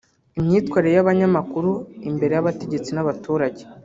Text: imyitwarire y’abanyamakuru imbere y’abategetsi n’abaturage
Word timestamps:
imyitwarire 0.37 0.95
y’abanyamakuru 0.95 1.71
imbere 2.09 2.31
y’abategetsi 2.33 2.89
n’abaturage 2.93 3.61